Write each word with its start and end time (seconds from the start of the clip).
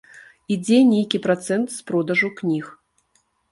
Ідзе 0.55 0.79
нейкі 0.93 1.21
працэнт 1.27 1.67
з 1.77 1.85
продажу 1.91 2.33
кніг. 2.43 2.75